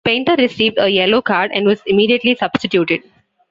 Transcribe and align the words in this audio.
Painter 0.03 0.33
received 0.39 0.79
a 0.79 0.89
yellow 0.89 1.21
card 1.21 1.51
and 1.53 1.63
was 1.67 1.83
immediately 1.85 2.33
substituted. 2.33 3.03